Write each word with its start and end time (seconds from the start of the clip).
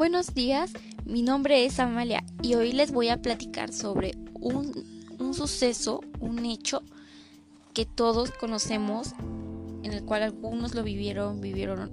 Buenos 0.00 0.32
días, 0.32 0.72
mi 1.04 1.20
nombre 1.20 1.66
es 1.66 1.78
Amalia 1.78 2.24
y 2.40 2.54
hoy 2.54 2.72
les 2.72 2.90
voy 2.90 3.10
a 3.10 3.20
platicar 3.20 3.70
sobre 3.70 4.12
un, 4.32 4.72
suceso, 5.34 6.00
un 6.20 6.46
hecho 6.46 6.82
que 7.74 7.84
todos 7.84 8.30
conocemos, 8.30 9.12
en 9.82 9.92
el 9.92 10.02
cual 10.06 10.22
algunos 10.22 10.74
lo 10.74 10.84
vivieron, 10.84 11.42
vivieron 11.42 11.92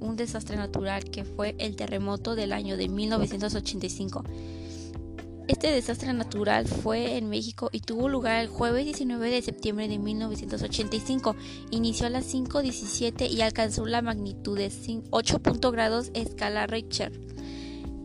un 0.00 0.16
desastre 0.16 0.58
natural 0.58 1.04
que 1.04 1.24
fue 1.24 1.54
el 1.58 1.76
terremoto 1.76 2.34
del 2.34 2.52
año 2.52 2.76
de 2.76 2.90
1985. 2.90 4.24
Este 5.48 5.70
desastre 5.70 6.12
natural 6.12 6.68
fue 6.68 7.16
en 7.16 7.30
México 7.30 7.70
y 7.72 7.80
tuvo 7.80 8.10
lugar 8.10 8.42
el 8.42 8.48
jueves 8.48 8.84
19 8.84 9.30
de 9.30 9.40
septiembre 9.40 9.88
de 9.88 9.98
1985. 9.98 11.34
Inició 11.70 12.06
a 12.08 12.10
las 12.10 12.34
5.17 12.34 13.30
y 13.30 13.40
alcanzó 13.40 13.86
la 13.86 14.02
magnitud 14.02 14.58
de 14.58 14.70
8 15.10 15.40
grados 15.72 16.10
escala 16.12 16.66
Richter. 16.66 17.25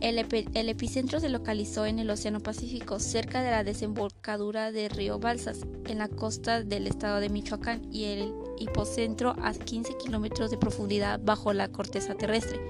El, 0.00 0.18
epicentro 0.18 1.18
se 1.18 1.28
localizó 1.28 1.84
en 1.84 1.98
el 1.98 2.08
Océano 2.08 2.38
Pacífico, 2.40 3.00
cerca 3.00 3.42
de 3.42 3.50
la 3.50 3.64
desembocadura 3.64 4.70
del 4.70 4.90
río 4.90 5.18
Balsas, 5.18 5.60
en 5.86 5.98
la 5.98 6.08
costa 6.08 6.62
del 6.62 6.86
estado 6.86 7.18
de 7.18 7.28
Michoacán, 7.28 7.92
y 7.92 8.04
el 8.04 8.32
hipocentro 8.58 9.34
a 9.42 9.52
15 9.52 9.96
kilómetros 9.96 10.50
de 10.52 10.56
profundidad 10.56 11.20
bajo 11.22 11.52
la 11.52 11.68
corteza 11.68 12.14
terrestre. 12.14 12.60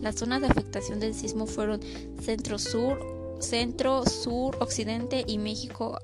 Las 0.00 0.14
zonas 0.14 0.42
de 0.42 0.46
afectación 0.46 1.00
del 1.00 1.14
sismo 1.14 1.46
fueron 1.46 1.80
centro-sur, 2.22 3.00
centro, 3.40 4.06
sur, 4.06 4.56
occidente 4.60 5.24
y 5.26 5.38
México, 5.38 5.98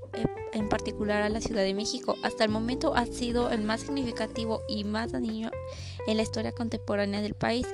en 0.53 0.69
particular 0.69 1.23
a 1.23 1.29
la 1.29 1.41
Ciudad 1.41 1.63
de 1.63 1.75
México. 1.75 2.17
Hasta 2.25 2.45
el 2.45 2.51
momento 2.51 2.95
ha 2.97 3.07
sido 3.07 3.51
el 3.51 3.63
más 3.63 3.83
significativo 3.83 4.63
y 4.69 4.83
más 4.85 5.13
dañino 5.13 5.51
en 6.09 6.17
la 6.17 6.25
historia 6.25 6.53
contemporánea 6.53 7.23
del 7.23 7.35
país. 7.35 7.67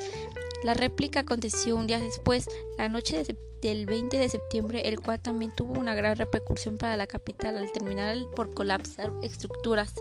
La 0.62 0.74
réplica 0.74 1.20
aconteció 1.20 1.76
un 1.76 1.88
día 1.88 1.98
después, 1.98 2.48
la 2.78 2.88
noche 2.88 3.24
del 3.60 3.86
20 3.86 4.16
de 4.16 4.28
septiembre, 4.28 4.88
el 4.88 5.00
cual 5.00 5.20
también 5.20 5.52
tuvo 5.56 5.78
una 5.78 5.94
gran 5.94 6.16
repercusión 6.16 6.78
para 6.78 6.96
la 6.96 7.08
capital 7.08 7.56
al 7.56 7.72
terminar 7.72 8.16
por 8.36 8.54
colapsar 8.54 9.12
estructuras 9.22 9.92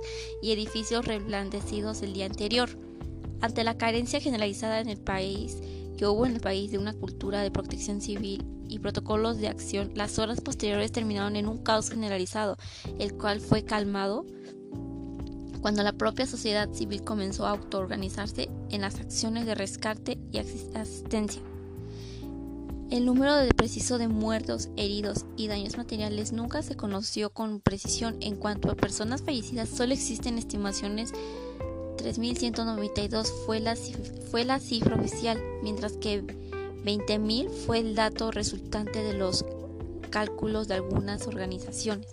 y 0.42 0.52
edificios 0.52 1.06
reblandecidos 1.06 2.04
el 2.04 2.14
día 2.14 2.28
anterior. 2.28 2.70
Ante 3.42 3.64
la 3.64 3.78
carencia 3.78 4.20
generalizada 4.20 4.82
en 4.82 4.90
el 4.90 5.00
país, 5.00 5.58
que 5.98 6.06
hubo 6.06 6.28
en 6.28 6.34
el 6.34 6.42
país 6.42 6.72
de 6.72 6.78
una 6.78 6.94
cultura 6.94 7.42
de 7.42 7.50
protección 7.50 8.00
civil 8.00 8.46
y 8.68 8.78
protocolos 8.78 9.40
de 9.40 9.48
acción, 9.48 9.92
las 9.96 10.20
horas 10.20 10.42
posteriores 10.42 10.92
terminaron 10.92 11.36
en 11.38 11.48
un 11.48 11.64
caos 11.64 11.90
generalizado, 11.90 12.58
el 13.00 13.16
cual 13.16 13.42
fue 13.42 13.66
calmado 13.66 14.26
cuando 15.62 15.84
la 15.84 15.94
propia 15.94 16.26
sociedad 16.26 16.72
civil 16.72 17.04
comenzó 17.04 17.46
a 17.46 17.52
autoorganizarse 17.52 18.50
en 18.72 18.82
las 18.82 19.00
acciones 19.00 19.46
de 19.46 19.56
rescate 19.56 20.18
y 20.32 20.40
asistencia. 20.40 21.42
El 22.90 23.06
número 23.06 23.38
de 23.38 23.54
preciso 23.54 23.98
de 23.98 24.08
muertos, 24.08 24.70
heridos 24.76 25.26
y 25.38 25.48
daños 25.48 25.78
materiales 25.78 26.34
nunca 26.34 26.62
se 26.62 26.76
conoció 26.76 27.30
con 27.30 27.62
precisión. 27.62 28.18
En 28.20 28.36
cuanto 28.36 28.70
a 28.70 28.76
personas 28.76 29.22
fallecidas, 29.22 29.70
solo 29.70 29.94
existen 29.94 30.38
estimaciones 30.38 31.14
3.192 31.98 33.28
fue 33.46 33.60
la, 33.60 33.76
fue 34.30 34.44
la 34.44 34.60
cifra 34.60 34.96
oficial, 34.96 35.42
mientras 35.62 35.94
que 35.94 36.22
20.000 36.24 37.50
fue 37.50 37.80
el 37.80 37.96
dato 37.96 38.32
resultante 38.32 39.04
de 39.04 39.14
los 39.14 39.46
cálculos 40.10 40.68
de 40.68 40.74
algunas 40.76 41.28
organizaciones. 41.28 42.08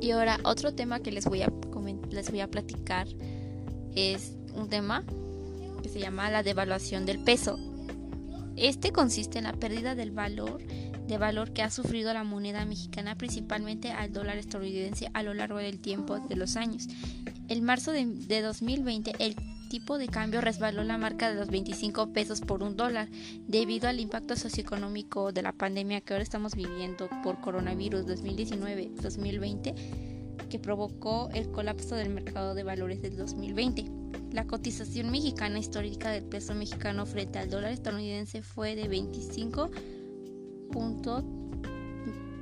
Y 0.00 0.10
ahora 0.10 0.38
otro 0.44 0.74
tema 0.74 1.00
que 1.00 1.12
les 1.12 1.24
voy 1.24 1.42
a 1.42 1.50
les 2.10 2.30
voy 2.30 2.40
a 2.40 2.50
platicar 2.50 3.06
es 3.94 4.36
un 4.54 4.68
tema 4.68 5.04
que 5.82 5.88
se 5.88 6.00
llama 6.00 6.30
la 6.30 6.42
devaluación 6.42 7.06
del 7.06 7.18
peso. 7.18 7.58
Este 8.56 8.92
consiste 8.92 9.38
en 9.38 9.44
la 9.44 9.52
pérdida 9.52 9.94
del 9.94 10.12
valor 10.12 10.62
de 11.06 11.18
valor 11.18 11.52
que 11.52 11.62
ha 11.62 11.70
sufrido 11.70 12.12
la 12.12 12.24
moneda 12.24 12.64
mexicana, 12.64 13.16
principalmente 13.16 13.90
al 13.90 14.12
dólar 14.12 14.38
estadounidense 14.38 15.10
a 15.12 15.22
lo 15.22 15.34
largo 15.34 15.58
del 15.58 15.78
tiempo 15.78 16.18
de 16.18 16.36
los 16.36 16.56
años. 16.56 16.88
En 17.48 17.62
marzo 17.62 17.92
de, 17.92 18.40
2020, 18.40 19.12
el 19.18 19.36
tipo 19.68 19.98
de 19.98 20.08
cambio 20.08 20.40
resbaló 20.40 20.82
la 20.84 20.96
marca 20.96 21.28
de 21.28 21.34
los 21.34 21.48
25 21.48 22.12
pesos 22.12 22.40
por 22.40 22.62
un 22.62 22.76
dólar 22.76 23.08
debido 23.46 23.88
al 23.88 24.00
impacto 24.00 24.36
socioeconómico 24.36 25.32
de 25.32 25.42
la 25.42 25.52
pandemia 25.52 26.00
que 26.00 26.14
ahora 26.14 26.22
estamos 26.22 26.54
viviendo 26.54 27.08
por 27.22 27.40
coronavirus 27.40 28.06
2019-2020 28.06 30.13
que 30.48 30.58
provocó 30.58 31.28
el 31.34 31.50
colapso 31.50 31.94
del 31.94 32.10
mercado 32.10 32.54
de 32.54 32.62
valores 32.62 33.02
del 33.02 33.16
2020. 33.16 33.84
La 34.32 34.46
cotización 34.46 35.10
mexicana 35.10 35.58
histórica 35.58 36.10
del 36.10 36.24
peso 36.24 36.54
mexicano 36.54 37.06
frente 37.06 37.38
al 37.38 37.50
dólar 37.50 37.72
estadounidense 37.72 38.42
fue 38.42 38.74
de 38.74 38.88
25 38.88 39.70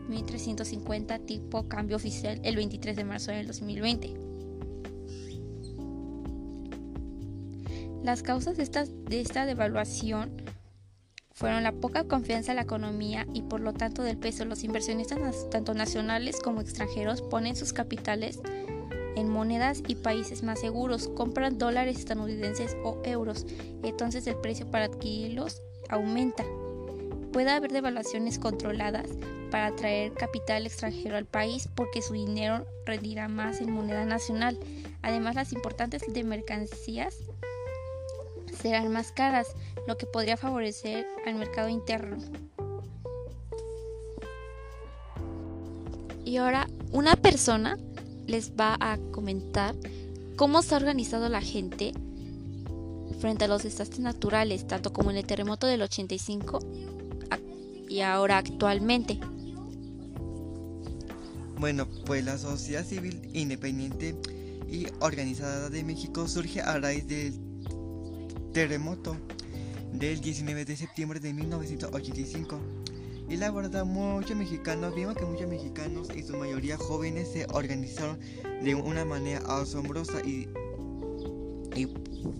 1350 0.08 1.18
tipo 1.20 1.68
cambio 1.68 1.96
oficial 1.96 2.40
el 2.42 2.56
23 2.56 2.96
de 2.96 3.04
marzo 3.04 3.30
del 3.30 3.46
2020. 3.46 4.14
Las 8.02 8.22
causas 8.22 8.56
de 8.56 8.64
esta, 8.64 8.84
de 8.84 9.20
esta 9.20 9.46
devaluación 9.46 10.41
fueron 11.34 11.62
la 11.62 11.72
poca 11.72 12.04
confianza 12.04 12.52
en 12.52 12.56
la 12.56 12.62
economía 12.62 13.26
y 13.32 13.42
por 13.42 13.60
lo 13.60 13.72
tanto 13.72 14.02
del 14.02 14.18
peso. 14.18 14.44
Los 14.44 14.64
inversionistas 14.64 15.50
tanto 15.50 15.74
nacionales 15.74 16.40
como 16.40 16.60
extranjeros 16.60 17.22
ponen 17.22 17.56
sus 17.56 17.72
capitales 17.72 18.40
en 19.16 19.28
monedas 19.28 19.82
y 19.86 19.96
países 19.96 20.42
más 20.42 20.60
seguros, 20.60 21.08
compran 21.08 21.58
dólares 21.58 21.98
estadounidenses 21.98 22.76
o 22.82 23.00
euros, 23.04 23.46
entonces 23.82 24.26
el 24.26 24.36
precio 24.36 24.70
para 24.70 24.86
adquirirlos 24.86 25.60
aumenta. 25.88 26.44
Puede 27.32 27.50
haber 27.50 27.72
devaluaciones 27.72 28.38
controladas 28.38 29.08
para 29.50 29.66
atraer 29.66 30.14
capital 30.14 30.66
extranjero 30.66 31.16
al 31.16 31.26
país 31.26 31.68
porque 31.74 32.02
su 32.02 32.14
dinero 32.14 32.66
rendirá 32.86 33.28
más 33.28 33.60
en 33.60 33.70
moneda 33.70 34.04
nacional. 34.04 34.58
Además, 35.02 35.34
las 35.34 35.52
importantes 35.52 36.02
de 36.08 36.24
mercancías 36.24 37.16
serán 38.62 38.92
más 38.92 39.12
caras, 39.12 39.48
lo 39.86 39.98
que 39.98 40.06
podría 40.06 40.36
favorecer 40.36 41.06
al 41.26 41.34
mercado 41.34 41.68
interno. 41.68 42.16
Y 46.24 46.36
ahora 46.36 46.68
una 46.92 47.16
persona 47.16 47.76
les 48.26 48.52
va 48.52 48.76
a 48.80 48.96
comentar 49.10 49.74
cómo 50.36 50.62
se 50.62 50.74
ha 50.74 50.78
organizado 50.78 51.28
la 51.28 51.42
gente 51.42 51.92
frente 53.20 53.44
a 53.44 53.48
los 53.48 53.64
desastres 53.64 54.00
naturales, 54.00 54.66
tanto 54.66 54.92
como 54.92 55.10
en 55.10 55.16
el 55.16 55.26
terremoto 55.26 55.66
del 55.66 55.82
85 55.82 56.60
y 57.88 58.00
ahora 58.00 58.38
actualmente? 58.38 59.20
Bueno, 61.58 61.86
pues 62.06 62.24
la 62.24 62.38
sociedad 62.38 62.84
civil 62.84 63.20
independiente 63.34 64.16
y 64.66 64.86
organizada 65.00 65.68
de 65.68 65.84
México 65.84 66.26
surge 66.26 66.62
a 66.62 66.78
raíz 66.78 67.06
del 67.06 67.34
terremoto 68.52 69.16
del 69.92 70.20
19 70.20 70.64
de 70.64 70.76
septiembre 70.76 71.20
de 71.20 71.32
1985. 71.32 72.58
Y 73.28 73.36
la 73.36 73.50
verdad, 73.50 73.84
muchos 73.84 74.36
mexicanos, 74.36 74.94
vimos 74.94 75.16
que 75.16 75.24
muchos 75.24 75.48
mexicanos 75.48 76.08
y 76.14 76.22
su 76.22 76.36
mayoría 76.36 76.76
jóvenes 76.76 77.28
se 77.32 77.46
organizaron 77.52 78.18
de 78.62 78.74
una 78.74 79.04
manera 79.04 79.40
asombrosa 79.48 80.20
y, 80.24 80.48
y 81.74 81.86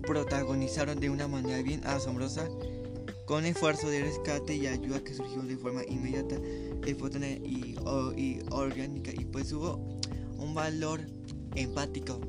protagonizaron 0.03 0.99
de 0.99 1.09
una 1.09 1.27
manera 1.27 1.61
bien 1.63 1.81
asombrosa 1.85 2.47
con 3.25 3.45
esfuerzo 3.45 3.89
de 3.89 4.01
rescate 4.01 4.55
y 4.55 4.67
ayuda 4.67 5.03
que 5.03 5.13
surgió 5.13 5.41
de 5.43 5.57
forma 5.57 5.81
inmediata, 5.87 6.35
espontánea 6.85 7.31
y, 7.31 7.75
y, 8.17 8.39
orgánica 8.51 9.11
y 9.11 9.25
pues 9.25 9.51
hubo 9.53 9.79
un 10.37 10.53
valor 10.53 11.01
empático. 11.55 12.19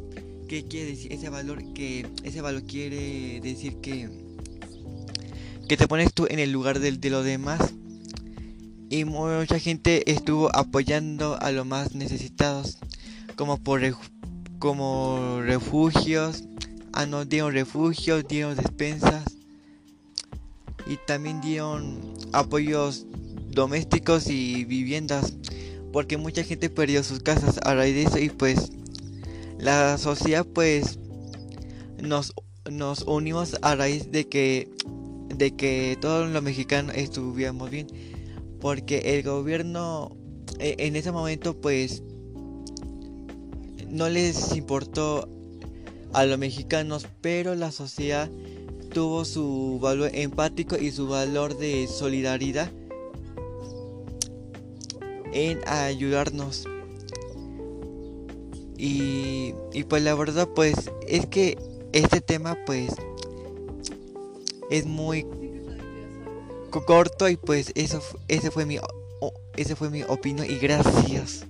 ¿Qué 0.48 0.64
quiere 0.68 0.90
decir 0.90 1.12
ese 1.12 1.28
valor? 1.28 1.72
Que 1.72 2.06
ese 2.22 2.40
valor 2.40 2.64
quiere 2.64 3.40
decir 3.40 3.76
que 3.80 4.08
que 5.68 5.76
te 5.76 5.88
pones 5.88 6.12
tú 6.12 6.26
en 6.28 6.38
el 6.38 6.52
lugar 6.52 6.78
de, 6.78 6.92
de 6.92 7.10
los 7.10 7.24
demás 7.24 7.72
y 8.90 9.04
mucha 9.04 9.58
gente 9.58 10.10
estuvo 10.10 10.54
apoyando 10.54 11.40
a 11.40 11.50
los 11.52 11.66
más 11.66 11.94
necesitados 11.94 12.78
como 13.36 13.58
por 13.58 13.80
como 14.58 15.40
refugios, 15.42 16.44
ah 16.92 17.06
no 17.06 17.24
dieron 17.24 17.52
refugios, 17.52 18.26
dieron 18.28 18.56
despensas 18.56 19.24
y 20.86 20.98
también 21.06 21.40
dieron 21.40 22.00
apoyos 22.32 23.06
domésticos 23.48 24.28
y 24.28 24.64
viviendas 24.64 25.34
porque 25.92 26.16
mucha 26.16 26.44
gente 26.44 26.70
perdió 26.70 27.02
sus 27.02 27.20
casas 27.20 27.58
a 27.64 27.74
raíz 27.74 27.94
de 27.94 28.02
eso 28.02 28.18
y 28.18 28.28
pues 28.28 28.70
la 29.58 29.98
sociedad 29.98 30.46
pues 30.46 30.98
nos, 32.02 32.34
nos 32.70 33.02
unimos 33.02 33.56
a 33.62 33.74
raíz 33.74 34.10
de 34.10 34.28
que 34.28 34.68
de 35.34 35.50
que 35.56 35.98
todos 36.00 36.30
los 36.30 36.42
mexicanos 36.42 36.94
estuviéramos 36.96 37.70
bien 37.70 37.86
porque 38.60 39.16
el 39.16 39.22
gobierno 39.22 40.16
e, 40.58 40.76
en 40.78 40.96
ese 40.96 41.12
momento 41.12 41.60
pues 41.60 42.02
no 43.88 44.08
les 44.08 44.56
importó 44.56 45.28
a 46.12 46.24
los 46.24 46.38
mexicanos 46.38 47.06
pero 47.20 47.54
la 47.54 47.72
sociedad 47.72 48.30
tuvo 48.94 49.24
su 49.24 49.78
valor 49.82 50.10
empático 50.14 50.76
y 50.76 50.92
su 50.92 51.08
valor 51.08 51.58
de 51.58 51.88
solidaridad 51.88 52.70
en 55.32 55.58
ayudarnos. 55.66 56.64
Y, 58.86 59.54
pues 59.88 60.02
la 60.02 60.14
verdad 60.14 60.46
pues 60.54 60.74
es 61.08 61.24
que 61.24 61.56
este 61.94 62.20
tema 62.20 62.58
pues 62.66 62.92
es 64.70 64.84
muy 64.84 65.26
corto 66.84 67.30
y 67.30 67.36
pues 67.38 67.72
eso 67.76 68.02
ese 68.28 68.50
fue 68.50 68.66
mi 68.66 68.78
ese 69.56 69.74
fue 69.74 69.88
mi 69.88 70.02
opinión 70.02 70.50
y 70.50 70.58
gracias. 70.58 71.46